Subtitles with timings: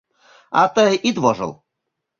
[0.61, 1.51] —А тый ит вожыл.